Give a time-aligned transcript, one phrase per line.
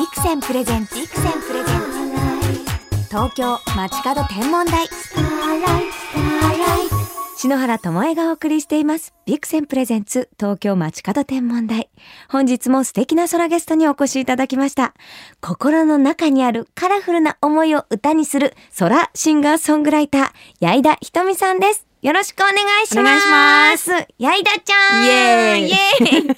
[0.00, 3.06] ビクセンプレゼンツビクセンプレゼンツ。
[3.10, 4.88] 東京街角天文台。
[7.36, 9.12] 篠原智恵がお送りしています。
[9.26, 11.90] ビクセンプレゼンツ東京街角天文台。
[12.30, 14.94] 本日も素敵な空ゲストにお越しいただきました。
[15.42, 20.30] 心の中にあるカラフルな思いを歌にする空シンガーソングライター
[20.60, 21.86] 矢井田ひとみさんです。
[22.00, 23.90] よろしくお願いします。
[24.16, 25.04] 矢井田ちゃん。
[25.04, 26.36] イエーイ。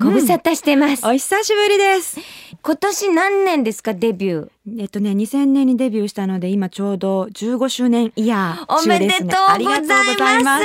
[0.00, 2.18] ご無沙汰してます、お久しぶりです。
[2.66, 4.80] 今年何年ですかデビュー？
[4.80, 9.26] えっとね、2000年にデビューしたので、今ちょうど15周年イヤーおめでとう。
[9.26, 10.64] ございますありがとうございます。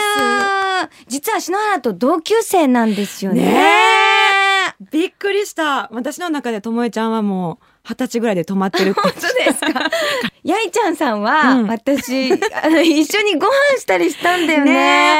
[1.09, 5.89] 実は篠原と同級生なんですよねねびっくりした。
[5.91, 8.93] 私の中でともえちゃんはもう二十歳ぐらいで止まってる。
[8.93, 9.89] 本当ですか？
[10.43, 14.71] やいちゃんさんは、うん私あの一緒にご飯したりしたんだよね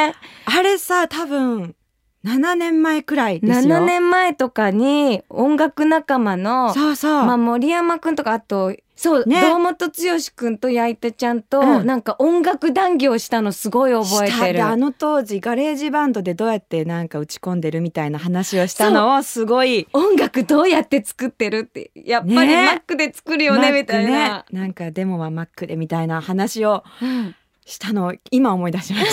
[0.08, 0.14] ね
[0.46, 1.74] あれさ、多分
[2.24, 3.76] 7年前くらいですよ。
[3.76, 7.12] 7年前とかに音楽仲間のそうそう。
[7.24, 9.40] まあ、森山くんとかあとそう、ね。
[9.40, 9.92] 堂本剛
[10.36, 11.86] くんとやいちゃんと、うん。
[11.86, 14.52] なんか音楽談義をしたのすごい覚えてる。
[14.52, 19.88] であの当時 GarageBand でどうやってなんか打ち込んでるみたいな話をしたのをすごい。
[19.94, 22.66] 音楽どうやって作ってるってやっぱりね。
[22.66, 24.60] マックで作るよねみたいな、マックね。
[24.60, 27.34] なんかデモはマックでみたいな話をうん
[27.70, 29.06] したのを今思い出しまし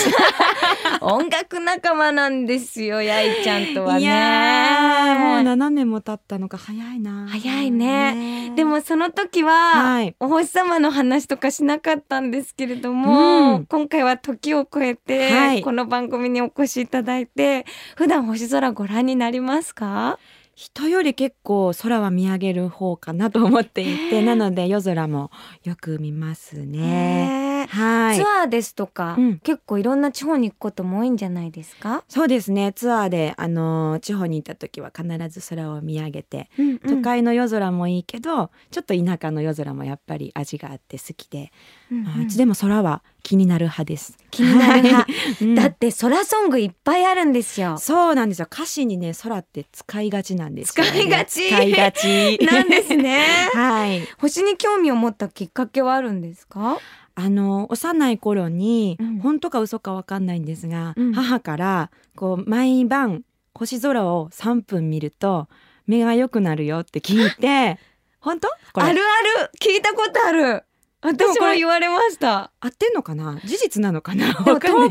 [1.02, 3.94] 音楽仲間なんですよやいちゃんとはた。
[3.96, 4.02] ね。
[4.02, 7.28] いやーもう7年も経ったのか早いな。
[7.30, 8.52] 早いね。
[8.56, 10.16] でもその時は、はい。
[10.20, 13.66] お星様の話とかしなかったんですけれども、うん。
[13.68, 15.62] 今回は時を超えて、はい。
[15.62, 20.18] この番組にお越しいただいて普段星空ご覧になりますか？
[20.56, 25.30] 人より結構空は見上げる方かなと思っていて、なので夜空も
[25.64, 27.47] よく見ますね。
[27.66, 28.18] ねはい。
[28.18, 28.24] ツ。
[28.24, 29.40] アーですとか、うん。
[29.40, 32.74] 結構いろんな地方に行くことも多いんじゃないですか、そうですね。
[32.74, 36.80] ツアーであの地方に行った時は必ず空を見上げてうんうん。
[36.80, 41.52] 都会の夜空もいいけど、ちょっと田舎の夜空もやっぱり味があって好きで、
[41.92, 42.04] うんうん。
[42.06, 44.18] まあいつでも空は気になる派です。
[44.32, 45.08] 気になる派。
[45.56, 47.78] だって空ソングいっぱいあるんですよ。
[47.78, 48.48] そうなんですよ。
[48.52, 51.48] 歌詞にね空って使いがちなんですよ、ね、使いがち。
[51.50, 52.40] 使いがち。
[52.46, 53.26] なんですね。
[53.54, 54.08] はい。
[54.20, 56.80] 星に興味を持ったきっかけはあるんですか？
[57.20, 59.20] あの幼い頃に、うん。
[59.20, 61.14] 本当か嘘かわかんないんですが、うん。
[61.14, 63.24] 母からこう毎晩
[63.56, 65.48] 星空を3分見ると
[65.88, 67.80] 目が良くなるよって聞いて
[68.22, 68.48] 本当？
[68.76, 69.52] あるある。
[69.60, 70.64] 聞いたことある。
[71.02, 72.52] 私これも言われました。
[72.60, 73.40] 合ってんのかな？
[73.44, 74.36] 事実なのかな？
[74.36, 74.86] 遠くのも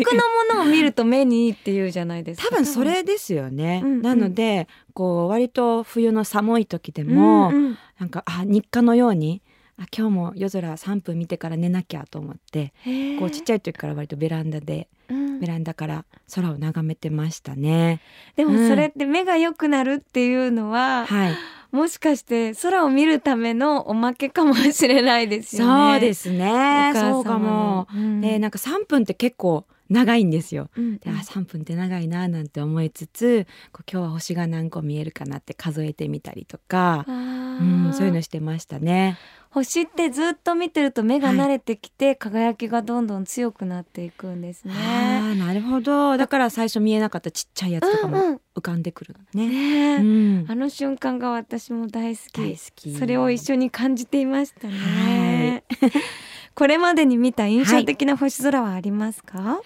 [0.55, 2.49] のを見ると目にいいって言うじゃないですか。
[2.49, 4.03] 多分それですよね、うんうん。
[4.03, 7.79] なのでこう割と冬の寒い時でも、うんうん。
[7.99, 9.43] なんかあ日課のように
[9.79, 12.73] あ今日も夜空3分見てから寝なきゃと思って
[13.19, 16.05] こうちっちゃい時から割とベランダでうんベランダから
[16.35, 18.01] 空を眺めてましたね。
[18.37, 21.37] でもそれって目が良くなるっていうのは、はい、
[21.73, 25.93] もしかして空を見るためのおまけかもしれないですよね。
[25.93, 27.87] そうですねそうかも。
[27.95, 30.71] うんでなんか3分って結構長いんですよ。
[30.77, 39.19] うんであ3分って長いななんて思いつつこう今日は星が何個見えるかなって数えてみたりとか、あうーん、そういうのしてましたね。
[39.57, 44.75] 星ってずっと見てると目が慣れてきて、輝きがどんどん強くなっていくんですね。
[44.77, 46.19] あーなるほど。
[46.19, 49.49] だから最初見えなかったちっちゃいやつとかも浮かんでくるのね。
[49.49, 49.97] ねえ。
[49.97, 50.47] うん。
[50.47, 52.39] あの瞬間が私も大好き。
[52.39, 52.95] 大好き。
[52.99, 55.65] それを一緒に感じていましたね。
[56.55, 59.61] これまでに見た印象的な星空はありますか？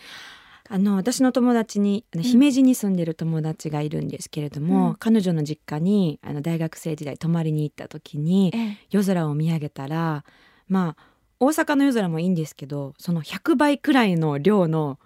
[0.73, 2.29] あの私の友達にあのうん。
[2.31, 4.95] 姫路に住んでる友達がいるんですけれども、うん。
[4.95, 8.79] 彼女の実家にあの大学生時代泊まりに行った時にええ。
[8.91, 10.25] 夜空を見上げたら
[10.69, 11.03] まあ
[11.41, 15.01] 大阪の夜空もいいんですけどその100倍くらいの量の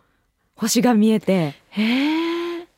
[0.55, 2.24] 星が見えてへえ。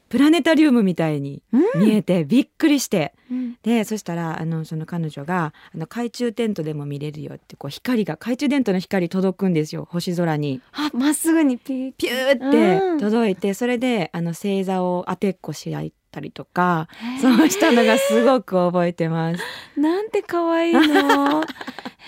[0.08, 10.60] プラネタリウムみたいにうん見えてびっくりして、うんでそしたらあのその彼女があの懐中テントでも見れるよってこう光が懐中テントの光届くんですよ星空に。
[10.72, 16.88] あまっすぐにピーピューってうん届いて、それであの星座を当てっこし合ったりとか
[17.20, 19.42] そうしたのがすごく覚えてます。
[19.80, 21.42] なんて可愛いの。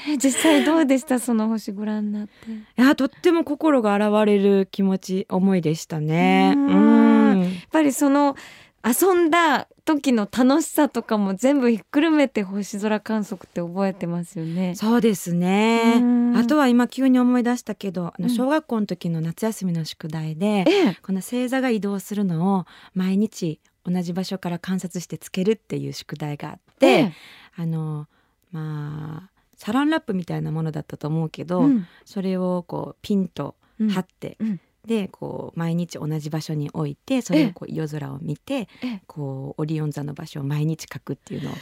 [0.08, 1.18] え実際どうでした？
[1.18, 2.32] その星ご覧になって。
[2.50, 6.54] いやとっても心が洗われる気持ち思いでしたね。
[6.56, 7.27] ううん
[7.70, 8.36] ぱりその
[8.84, 14.74] 遊んだ時の楽しさとかも全部ひっくるめて星空観測って覚えてますよね。
[14.76, 15.98] そうですね。
[16.00, 16.36] うん。
[16.36, 18.24] あとは今急に思い出したけど、あうん。
[18.26, 27.12] の小学校の時の夏休みの宿題で、ええ、この星座が移動するのを毎日同じ場所から観察してつけるっていう宿題があって、ええ。
[27.56, 28.06] あの
[28.52, 31.86] まあサランラップみたいなものだったと思うけど、うん。
[32.04, 33.88] それをこうピンとうん。
[33.88, 39.02] 貼って、うんでこう毎日同じ場所に置いてそれをこう夜空を見て、ええ。
[39.06, 41.54] こうオリオン座の場所を毎日描くっていうのを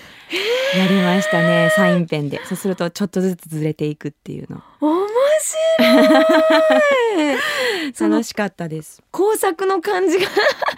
[0.78, 2.40] やりましたねサインペンで。
[2.46, 4.62] そうするとちょっとずつずれていくっていうの。
[4.80, 5.06] 面
[5.40, 5.64] 白
[7.34, 7.36] い。
[8.10, 9.02] 楽しかったです。
[9.10, 10.26] 工作の感じが。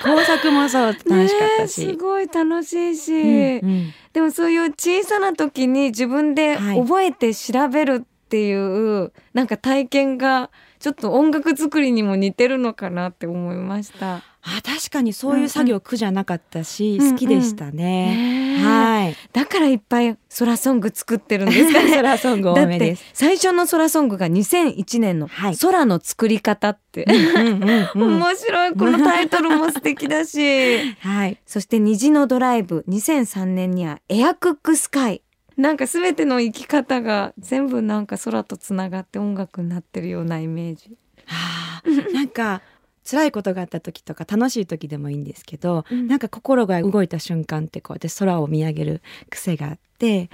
[0.03, 3.93] 工作もそう楽しかったし、ねすごい楽しいし、うんうん。
[4.15, 6.81] でもそういう小さな時に自分ではい。
[6.81, 14.23] 覚えて調べるっていう、なんか体験がちょっと音楽作りにも似てるのかなって思いました。
[14.41, 18.65] あ確かにそういう作業苦じゃなかったし、うんうん好きでしたね、ねえ。
[18.65, 19.17] はい。
[19.33, 21.93] だからいっぱい空ソング作ってるんですかね。
[21.97, 23.05] ソラソング多めです。
[23.13, 25.57] 最初の空ソングが2001年のはい。
[25.57, 27.21] 空の作り方って、うんう
[27.57, 28.21] んうんうん。
[28.21, 28.73] 面白い。
[28.73, 30.79] このタイトルも素敵だし。
[31.01, 31.39] はい。
[31.45, 35.23] そして虹のドライブ2003年にはエアクックスカイ
[35.59, 40.97] なんか全ての生き方が全部なんか空とつながって音楽になってるようなイメージ。
[41.27, 42.63] はあなんか
[43.05, 50.31] 辛いことがあった時とか楽しい時でもいいんですけど、うんなんか心が動いた瞬間ってこう私空を見上げる癖があって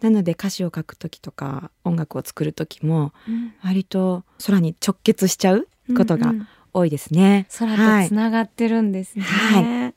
[0.00, 3.12] なので歌詞を書く時とか音楽を作る時も
[3.64, 5.66] 割と空に直結しちゃう
[5.96, 7.48] ことがうんうん多いですね。
[7.58, 9.24] 空はいとつながってるんですね。
[9.24, 9.92] は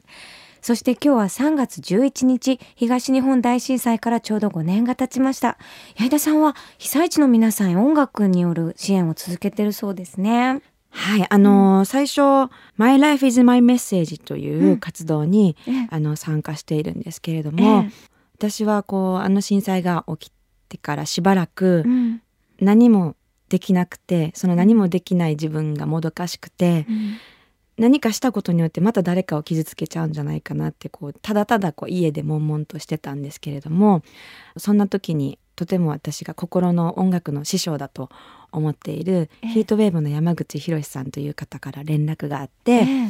[0.62, 5.58] そして今日は3月11日東日本大震災からちょうど5年が経ちました。
[5.98, 10.62] 矢井田さんは被災地の皆さんへ音楽による支援を続けてるそうですね。
[10.90, 15.88] はい、あのー最初「My Life is My Message」という活動に、ええ。
[15.90, 17.86] あの参加しているんですけれども、
[18.38, 20.34] 私はこうあの震災が起き
[20.70, 22.22] てからしばらくうん。
[22.60, 23.16] 何も
[23.50, 27.18] できなくてその何もできない自分がもどかしくてうん
[27.82, 34.04] 何かしたことによってまた誰かを傷つけちゃうんじゃないかなってこうただただこう家で悶々としてたんですけれども
[34.56, 38.10] そんな時にとても私が心の音楽の師匠だと
[38.52, 39.48] 思っているええ。
[39.48, 43.10] ヒートウェーブの山口博さんという方から連絡があって、ええ。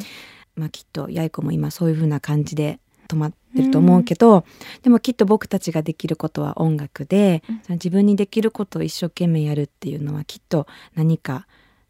[0.55, 4.45] まあ、きっと八重子も今そういう風な感じで止まってると思うけど、
[4.83, 7.61] でもきっと僕たちができることは音楽で、うん。
[7.63, 11.47] その自分にできることを一生懸命やるっていうのはきっと何か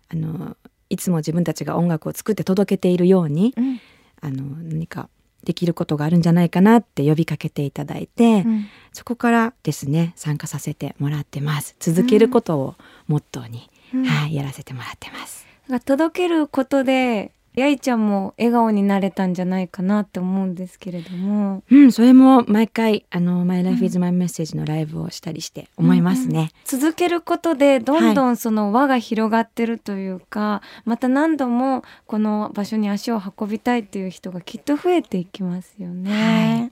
[0.09, 0.55] あの
[0.91, 3.79] いつも自分たちが音楽を作って届けているようにうん。
[4.23, 5.09] あの何か
[5.43, 8.65] できることがあるんじゃないかなって呼びかけていただいて、うん。
[8.93, 11.75] そこからですね参加させてもらってます。
[11.79, 12.75] 続けることを
[13.07, 14.05] モットーに、うん。
[14.05, 15.47] はい、やらせてもらってます。
[15.85, 21.63] 届けることでやいちゃんも笑顔になれたんじゃないかなって思うんですけれども。
[21.69, 26.51] うん、それも毎回あの「My Life is My Message」のライブをしたりして思いますね。
[26.63, 36.71] 続けることでどんどんその輪が広がってるというか、また何度もこの場所に足を運びたいっていう人がきっと増えていきますよね。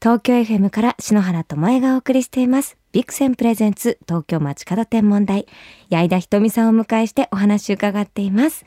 [0.00, 2.78] 東京 FM から篠原智恵がお送りしています。
[2.92, 5.46] ビクセンプレゼンツ東京街角天文台。
[5.90, 8.64] 矢井田ひとみさんをお迎えしてお話伺っています。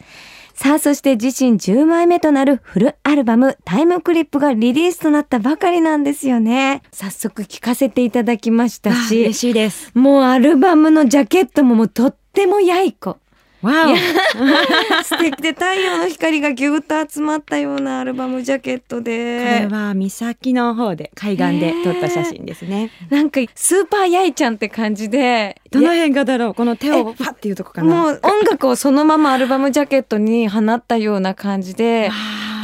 [0.61, 6.83] さあ、そして自身10枚目となるフルアルバムタイムクリップがリリースとなったばかりなんですよね。
[6.91, 9.89] 早速聴かせていただきましたあし嬉、しいです。
[9.95, 13.17] もうアルバムのジャケットももうとってもやいこ。
[13.61, 13.95] わお
[15.03, 19.59] 素敵で太陽の光がぎゅっと集まったようなアルバムジャケットこで。
[19.61, 22.89] れは岬の方で海岸で撮った写真ですね。
[23.09, 25.61] なんかスーパーやいちゃんって感じで。
[25.71, 26.53] どの辺がだろう？
[26.53, 27.95] この手をパッっていうとこかな。
[27.95, 32.09] もう音楽をそのままアルバムジャケットに放ったような感じで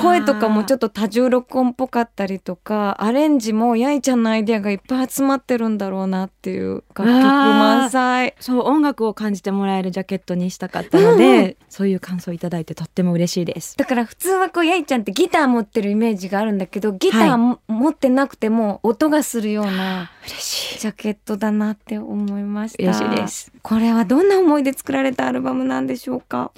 [0.02, 13.76] 声とかもちょっとと多重録音っぽかったりとかアレンジもやいちゃんのアイデアがいっぱい集まってるんだろうなっていう楽曲満載そう音楽を感じてもらえるジャケットにしたかったので、そういう感想をいただいてとっても嬉しいです。
[13.78, 20.80] だから普通はこうやいちゃんってギター持ってるイメージがあるんだけどギターも持ってなくても音がするような嬉しい。
[20.80, 23.52] ジャケットだなって思いました嬉しいです。
[23.62, 26.52] これはどんな思いで作られたアルバムなんでしょうか？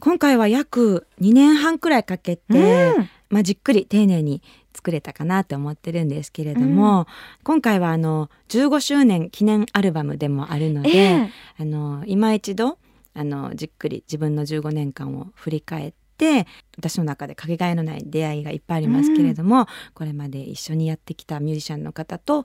[0.00, 3.08] 今回は約2年半くらいかけて、うん。
[3.28, 4.40] まあ、じっくり丁寧に
[4.72, 7.06] 作れたかなって思ってるんですけれども、
[7.42, 11.30] 今回はあの15周年記念アルバムでもあるので、ええ。
[11.58, 12.78] あの今一度
[13.14, 22.44] あのじっくり自分の15年間を振り返って私の中でかけがえのない出会いがいっぱいありますけれども、これまで一緒にやってきたミュージシャンの方と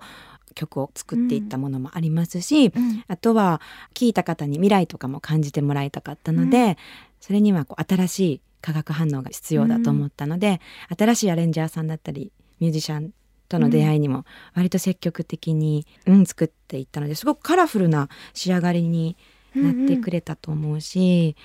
[0.55, 3.03] 曲を作っていったものもありますし、うん。
[3.07, 3.61] あとは
[3.93, 6.77] 聴いた方に未来とかも感じてもらいたかったので、
[7.21, 10.59] それにはこう新しい化学反応が必要だと思ったので、
[10.99, 13.11] 新しいアレンジャーさんだったりミュージシャン
[13.47, 19.15] との出会いにも割と積極的に、うん、作っていったのですごくカラフルな仕上がりに
[19.55, 21.35] なってくれたと思うし、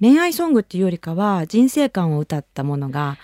[0.00, 3.16] 恋愛ソングっていうよりかは人生観を歌ったものが、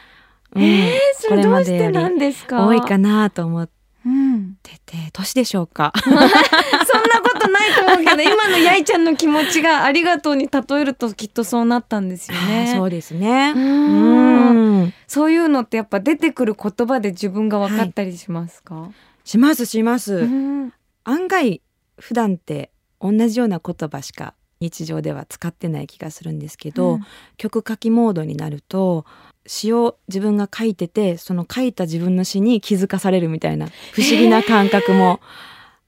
[0.54, 2.66] うんえー、それどうしてこれまでよりなんですか？
[2.66, 3.68] 多いかなと思っ
[4.06, 5.92] うん、てて年でしょうか。
[6.04, 12.72] そんなことないと思うけど 今のやいちゃんの気持ちがありがとうに例えるときっとそうなったんですよね。
[12.76, 13.52] そうですね。
[13.56, 14.82] ううん。
[14.82, 18.90] んそういうのってやっぱ出てくる言葉で自分が分かったりしますか、
[19.24, 20.72] しますします、うん。
[21.04, 21.62] 案外
[21.98, 22.70] 普段って
[23.00, 27.06] 同じような言葉しか日常では使ってない気がするんですけど、うん
[27.36, 29.04] 曲書きモードになると
[29.48, 35.20] 詩を自分が書いててその書いた自分の詩に気づかされるみたいな不思議な感覚も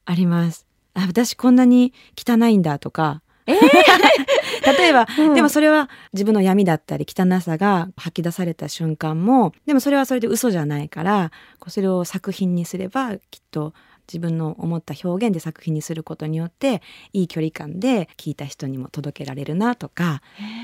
[0.06, 0.66] あります。
[0.94, 5.34] あ私こんなに汚いんだとか、 例えば、うん。
[5.34, 11.30] でもそれは自分の闇だったり汚さが吐き出された瞬間もでもそれはそれで嘘じゃないから
[11.68, 13.72] それを作品にすればきっと
[14.12, 20.22] 自分の思った表現で作品にすることによっていい距離感で聞いた人にも届けられるなとか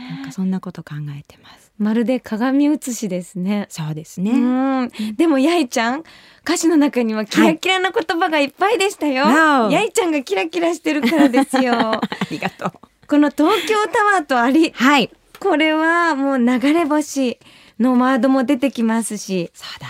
[0.08, 1.72] なんかそんなこと考えてます。
[1.78, 3.66] まるで鏡写しですね。
[3.68, 4.86] そうですうね。
[4.86, 6.02] んでもやいちゃん
[6.42, 9.24] 歌詞の中にはキラキラな言葉がいっぱいでしたよ。
[9.26, 11.74] Wow やいちゃんがキラキラしてるからですよ。
[12.00, 12.00] あ
[12.30, 12.72] りがとう。
[13.06, 15.10] この東京タワーとアリはい。
[15.38, 17.38] これはもう流れ星
[17.78, 19.86] のワードも出てきますしそうだ。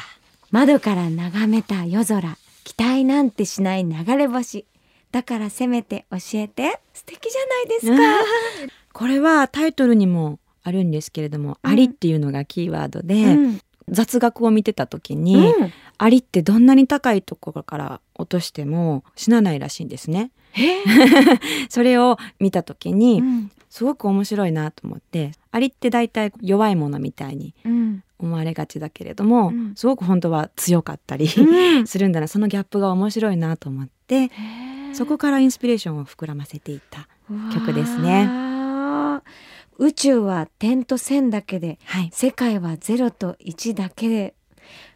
[0.51, 2.37] 窓から眺めた夜空
[2.67, 4.67] 期待なんてしない流れ星
[5.13, 8.27] だからせめて教えて素敵じゃないですか。
[8.93, 20.33] これはタイトルにもあるんですけれども、うんアリっていうのがキーワードで、うん雑学を見てた時に、うんアリってどんなに高いところから落としても死なないらしいんですね。
[20.57, 20.83] え
[21.69, 23.51] それを見た時に、うん。
[23.69, 28.03] すごく面白いなと思ってアリって大体弱いものみたいにうん。
[28.19, 29.75] 思われがちだけれども、うん。
[29.77, 31.87] すごく本当は強かったり、うん。
[31.89, 32.29] するんだな。
[32.29, 34.31] そのギャップが面白いなと思って
[34.95, 37.09] そこからインスピレーションを膨らませていった。
[37.53, 38.31] 曲ですね。
[39.79, 44.35] 宇宙は点と線だけではい、世界はゼロと一だけで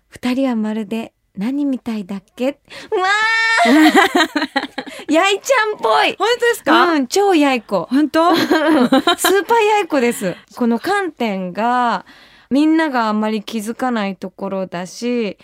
[0.08, 2.48] 二人はまるで何みたいだっけ？
[2.48, 3.49] うわー
[5.08, 6.16] やいちゃんっぽい。
[6.18, 7.88] 本当ですうん、超やいこ。
[7.90, 8.34] 本当？
[8.36, 10.36] スーパーやいこです。
[10.56, 12.04] この観点が
[12.50, 15.38] みんながあんまり気づかないところだし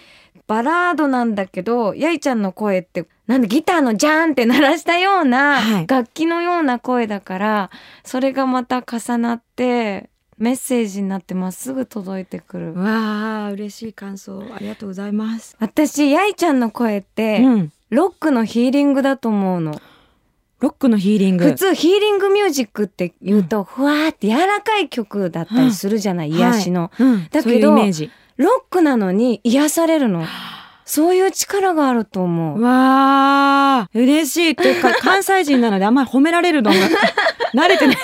[0.48, 5.86] バラードなんだけどやいちゃんの声ってなんでギターのジャーンって鳴らしたようなはい。
[5.86, 7.70] 楽器のような声だから、
[8.04, 12.74] それがまた重なってメッセージになってまっすぐ届いてくる。
[12.74, 15.56] わあ嬉しい感想ありがとうございます。
[15.58, 19.80] 私やいちゃんの声って、うん、ロックのヒーリングだと思うの。
[20.60, 26.90] ロックのヒーリング普通ヒーリングミュージックって言うと、ふわーって柔らかい曲だったりするじゃない、癒しの。
[26.98, 28.10] うん、だけどそういうイメージ。
[28.36, 30.24] ロックなのに癒されるの。
[30.86, 32.62] そういう力があると思う。
[32.62, 32.70] わ
[33.80, 36.76] あ嬉しいというか 関西人なのであんまり褒められるのが
[37.54, 37.96] 慣れてない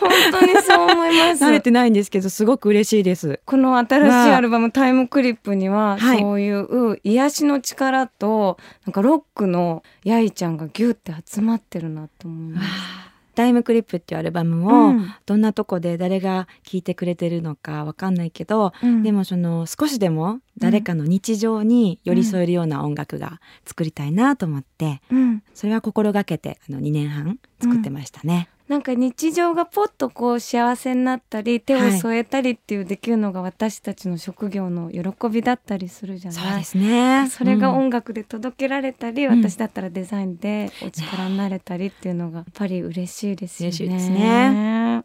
[0.00, 1.44] 本当にそう思います。
[1.44, 3.40] 慣れてないんですけどすごく嬉しいです。
[3.44, 13.09] この新しいアルバム「タイムクリップ」にははいそういう癒しの力となんかロックのやいちゃんがギュって集まってるなと思います。
[13.34, 15.14] タイムクリップっていうアルバムを、うん。
[15.26, 19.02] どんなとこで誰が聴いてくれてるのかわかんないけど、うん。
[19.02, 25.42] でもその少しでも誰かの日常に寄り添えるような音楽が作りたいなと思って、うん。
[25.54, 28.48] それは心がけてあの2年半作ってましたね。
[28.70, 36.40] なんか日常がポッとこう幸せになったり手を添えたりっていうできるのが私たちの職業の喜びだったりするじゃない？
[36.40, 37.28] そうですね。
[37.30, 43.76] それがうん音楽で届けられたり、うん私だったらデザインでお力になれたりっていうのがやっぱり嬉しいですよね。
[43.76, 45.02] 嬉しいですね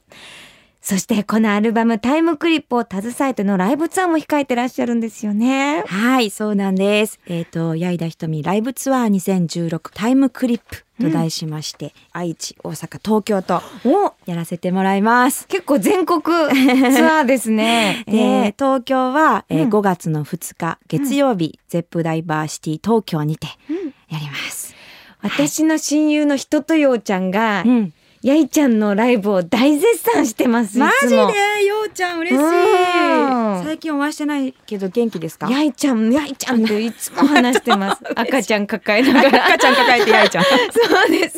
[0.85, 5.83] そしてこのアルバムタイムクリップを携えてのライブツアーも控えてらっしゃるんですよね。
[5.87, 7.19] はい、そうなんです。
[7.25, 15.47] えっ、と、矢井田ひとみライブツアー2016タイムクリップと題しまして、愛知、大阪、東京とおやらせてもらいます。
[15.47, 18.03] 結構全国ツアーですね。
[18.07, 23.75] で、えー東京は、えーうん5月の2日月曜日、ゼップダイバーシティ東京にてうん
[24.13, 24.75] やります。
[25.23, 27.93] 私の親友の人とようちゃんが、うん、
[28.25, 30.77] やいちゃんのライブを大絶賛してます。
[30.77, 31.15] いマジで？
[31.15, 31.27] よ
[31.85, 32.43] うちゃん嬉しい。
[32.43, 33.63] うん。
[33.63, 35.47] 最近お会いしてないけど元気ですか？
[35.47, 38.01] やいちゃん、やいちゃんっていつも話してます。
[38.19, 39.45] 赤ちゃん抱えながら。
[39.45, 40.43] 赤ちゃん抱えてやいちゃん。
[40.73, 41.37] そうです。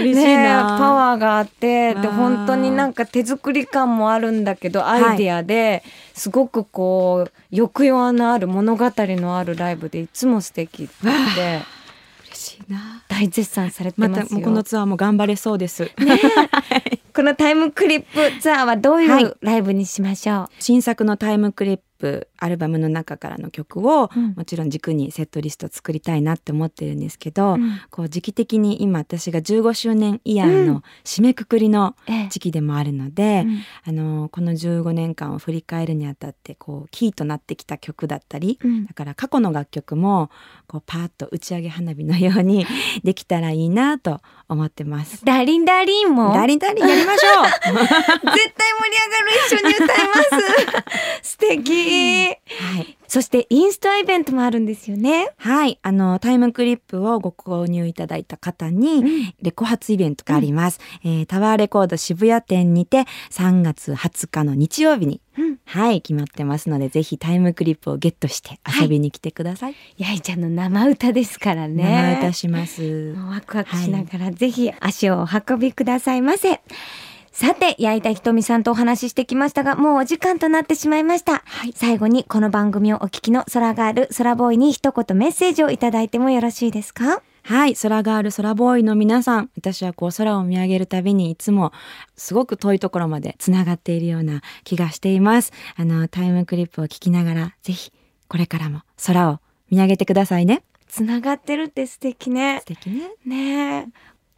[0.00, 5.82] 嬉しいな、パワーがあってで本当になんか手作り感もあるんだけどアイディアで
[6.14, 10.92] すごくこう抑揚のある物語のあるライブでいつも素敵って。
[12.28, 14.40] 嬉しいな大絶賛されてまますよ。
[14.40, 15.90] たこのツアーも頑張れそうです、
[17.14, 19.24] このタイムクリップツアーはどういはい。
[19.24, 24.34] うライブにしましょ新作のタイムクリップアルバムの中からの曲を、うん。
[24.34, 27.54] もちろん軸にセットリスト作りたいなって思ってるんですけど、う。
[27.54, 27.80] うん。
[27.90, 32.28] こう時期的に今私が15周年イヤーの締めくくりのええ。
[32.28, 33.60] 時期でもあるので、うん。
[33.84, 38.86] あのこの15年間を振り返るにあたってこうキーとなってきた曲だったり、うん。
[38.86, 40.30] だから過去の楽曲も
[40.66, 42.66] こうパーッと打ち上げ花火のように
[43.04, 45.24] できたらいいなと思ってます。
[45.24, 46.32] ダーリンダーリンも？
[46.34, 47.44] ダーリンダーリンやりましょう。
[47.46, 47.82] 絶対
[48.20, 50.14] 盛り上がる一緒に歌いま
[51.22, 51.22] す。
[51.30, 51.62] 素敵。
[51.62, 52.98] 敵、はい。
[53.12, 55.34] そしてインスタイベントもあるんですよね。
[55.36, 55.78] はい。
[55.82, 60.80] あの、タイムクリップをご購入いただいた方に、レコ発イベントがあります。
[61.04, 69.76] えータワーレコード渋谷店にて3月20日の日曜日に、うんはい、決まってますので、ぜひタイムクリップをゲットして遊びに来てください。
[69.98, 72.16] やいちゃんの生歌ですからね。
[72.18, 73.14] 生歌します。
[73.28, 76.62] ワクワクしながら、ぜひ足をお運びくださいませ。
[77.42, 81.42] さて、矢井田ひとみさんとお話ししてきましたが、もうお時間となってしまいました。
[81.74, 87.20] 最後にこの番組をお聞きの空ガール、空ボーイに一言メッセージをいただいてもよろしいですか？
[87.42, 91.72] はい、空ガール、空ボーイの皆さん、私はこう空を見上げるたびにいつも
[92.16, 95.52] すごく遠いところまでつながっているような気がしています。
[95.74, 97.90] あの、タイムクリップを聞きながら、ぜひ
[98.28, 100.62] これからも空を見上げてくださいね。
[100.86, 102.66] つながってるって素敵ね素。
[102.66, 103.10] 敵ね。
[103.26, 103.86] ねえ。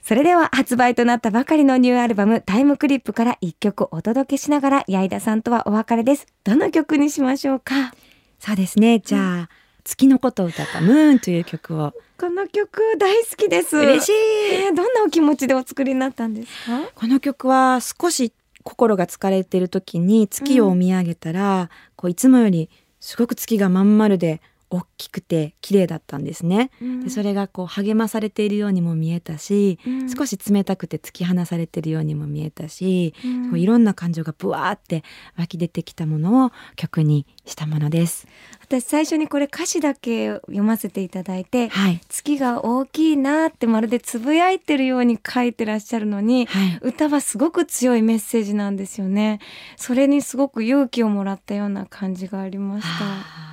[0.07, 6.27] それでは発売となったばかりのニューアルバムタイムクリップから一曲お届けしながら矢井田さんとはお別れです。
[6.45, 7.95] どの曲にしましょうか？
[8.39, 8.99] そうですね。
[8.99, 9.49] じゃあ、
[9.83, 11.95] 月のことを歌ったムーンという曲を。
[12.21, 13.79] この曲大好きです。
[13.79, 14.13] 嬉しい
[14.67, 16.83] えーどんなお気持ちでお作りになったんですか？
[16.95, 22.69] この曲は少し心が疲れている時に月を見上げたら、こういつもより
[23.01, 24.43] すごく月がまん丸で
[24.75, 26.71] 大きくて綺麗だったんですね。
[27.03, 35.03] でそれがこう励まされているようにも見えたし、うん少し冷たくて突き放されているようにも見えたし、うんこういろんな感情がブワーって
[35.37, 38.27] 湧き出てきたものを曲にしたものです。
[38.67, 42.01] 私最初にこれ歌詞だけ読ませていただいて、はい。
[42.09, 46.79] 月が大きいなってまるでつぶやいてるように書いてらっしゃるのに、はい。
[46.83, 49.41] 歌はすごく強いメッセージなんですよね。
[49.77, 53.05] それにすごく勇気をもらったような感じがありました。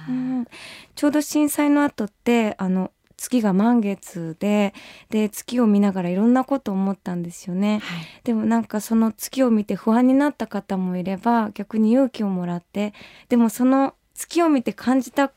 [0.10, 0.48] うん、
[0.96, 4.74] ちょうど震災の後ってあの月が満月で
[5.10, 7.80] で月を見ながらいろんなことを思ったんですよね。
[7.84, 8.06] はい。
[8.24, 12.94] でもなんかその月を見て不安になった方もいれば逆に勇気をもらって
[13.30, 15.32] でもその月を見て感じた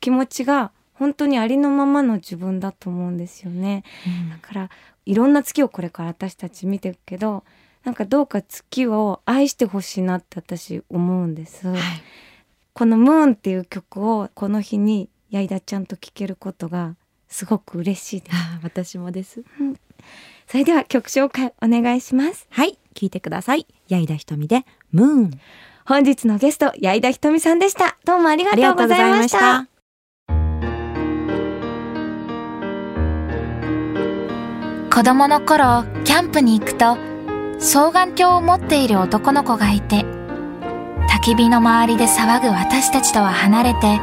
[0.00, 3.84] 気持ちが本当にありのままの自分だと思うんですよね。
[4.30, 4.70] だから
[5.06, 7.44] いろんな月をこれから私たち見ていくけど
[7.84, 11.68] なんかどうか月を愛してほしいなって私思うんです。
[11.68, 11.80] はい。
[12.72, 16.96] この「ムーン」っていう曲をこの日に矢井田ちゃんと聴けることが
[17.28, 18.36] すごく嬉しいです。
[18.62, 19.42] 私もです。
[20.48, 22.46] それでは曲紹介お願いします。
[22.50, 22.78] はい。
[22.94, 23.66] 聞いてください。
[23.88, 25.40] 矢井田ひでムーン。
[25.86, 27.98] 本日のゲスト矢井田ひとみさんでした。
[28.06, 29.32] どうもありがとうございまし。
[29.32, 29.68] たた。
[34.90, 36.94] 子供の頃キャンプに行くと
[37.58, 40.06] 双眼鏡を持っている男の子がいて
[41.10, 44.00] 焚き火の周りで騒ぐ私たちとは離れて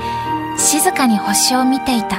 [0.59, 2.17] 静かに星を見ていた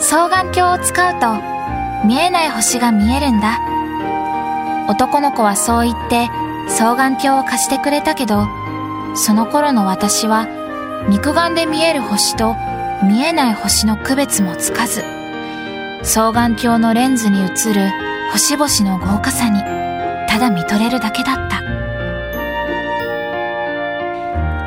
[0.00, 3.60] 双眼鏡を使うと見えない星が見えるんだ
[4.88, 6.30] 男の子はそう言って
[6.68, 8.46] 双眼鏡を貸してくれたけど
[9.14, 10.46] その頃の私は
[11.08, 12.56] 肉眼で見える星と
[13.02, 15.02] 見えない星の区別もつかず
[16.02, 17.90] 双眼鏡のレンズに映る
[18.32, 19.60] 星々の豪華さに
[20.28, 21.52] ただ見とれるだけだった。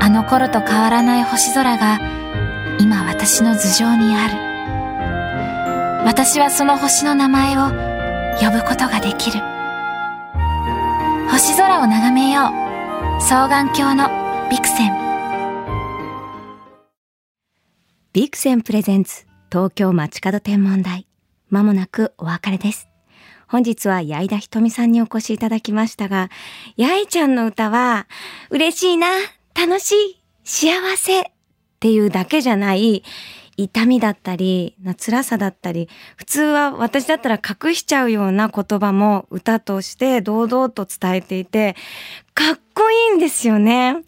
[0.06, 2.00] あの頃と変わらない星空が
[2.80, 6.06] 今私の頭上にある。
[6.06, 7.72] 私はその星の名前を
[8.40, 9.55] 呼ぶことができる。
[11.30, 14.10] 星空を眺めよう双眼鏡の
[14.50, 14.92] ビクセン。
[18.14, 21.08] ビクセンプレゼンツ東京街角天文台。
[21.50, 22.88] まもなくお別れです。
[23.48, 26.30] 本日は矢井田ひとみさんにお越しいただきましたが
[26.78, 28.08] 矢井ちゃんの歌は
[28.50, 29.08] 嬉しいな
[29.54, 31.24] 楽しい幸せっ
[31.80, 33.04] ていうだけじゃない
[33.58, 41.76] 痛みだったり辛さだったり普通は私だったら隠しちゃうような言葉も歌として堂々と伝えていて
[42.34, 44.04] かっこいいんですよね。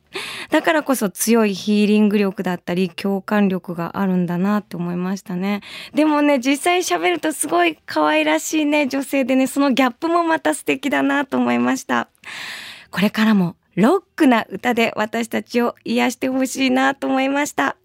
[0.49, 5.61] だからこそ強いヒーリング力だったり共感力があるんだなって思いましたね。
[5.93, 12.09] でもね、実際喋るとすごい可愛らしいね、女性でね、そのギャップもまた素敵だなと思いました。
[12.91, 17.77] これからもロックな歌で私たちを癒してほしいなと思いました。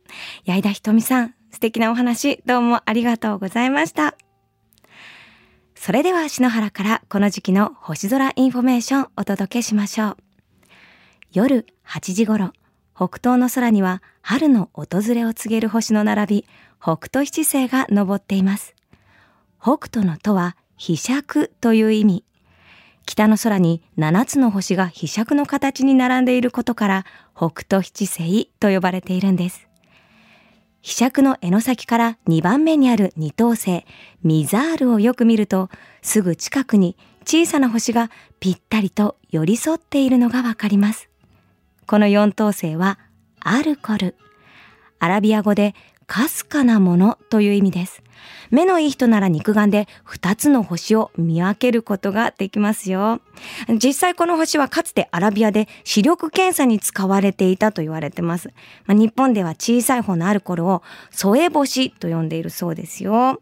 [0.44, 4.16] 矢井田瞳さん、素敵なお話どうもありがとうございました。
[5.76, 10.16] それでは篠原からこの時期の星空インフォメーションお届けしましょう。
[11.32, 12.50] 夜8時頃、
[12.96, 16.46] 北東の空には春の訪れを告げる星の並び、
[16.80, 18.74] 北斗七星が昇っています。
[19.60, 22.24] 北斗のとは、飛尺という意味。
[23.06, 29.71] 北の空に7つの星が飛尺の形に並んでいることから、北斗七星と呼ばれているんです。
[30.82, 33.84] 被尺の柄の先から2番目にある二等星、
[34.24, 35.70] ミザールをよく見ると、
[36.02, 41.08] すぐ近くに小さな星がぴったりと寄り添っているのがわかります。
[41.86, 42.98] この4等星は
[43.38, 44.16] アルコル。
[44.98, 45.74] アラビア語で
[46.06, 48.02] かすかなものという意味です。
[48.50, 53.20] 目のいい人なら肉眼で2つの星を見分けることができますよ。
[53.68, 58.48] 実際この星はかつてアラビアで視力検査に使われていたと言われてます。
[58.86, 63.40] まあ、日本では小さい方のある頃を添え星と呼んでいるそうですよ。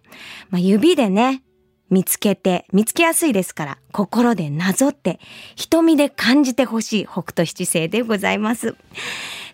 [0.51, 1.43] まあ、指でね、
[1.91, 5.21] 見つけて、見つけやすいですから、心でなぞって、
[5.57, 8.77] 瞳で感じてほしい北斗七星でございます。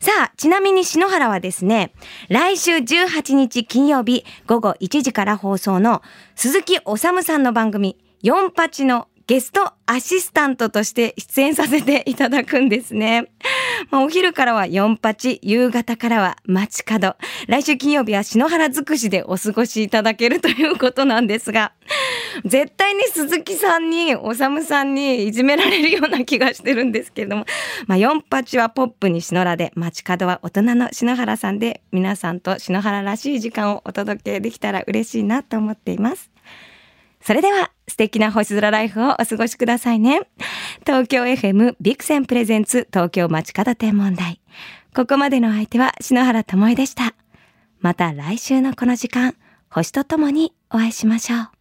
[0.00, 1.92] さあ、ちなみに篠原はですね、
[2.28, 6.02] 来週18日金曜日午後1時から放送の
[6.34, 13.26] 鈴木おさむさんの番組、四八のゲストアシスタントとして出演させていただくんですね。
[13.90, 17.16] まあ、お昼からは四八、夕方からは街角。
[17.48, 21.72] 来週金曜日は篠原尽くしでお過ごしいただけるということなんですが、
[22.44, 27.46] 絶対に鈴木さんに、おさむさんにいじめられるような気がしてるんですけれども、
[27.86, 36.30] まあ、四八はポップに篠原で、街角は大人の篠原さんで、皆さんと篠原らしい時間をお届けできたら嬉しいなと思っています。
[37.20, 40.28] それでは素敵な星空ライフをお過ごしくださいね。
[40.84, 44.40] 東京 FM ビクセンプレゼンツ東京街角天文台。
[44.94, 47.14] ここまでの相手は篠原智恵でした。
[47.80, 49.34] また来週のこの時間、
[49.70, 51.55] 星とともにお会いしましょう。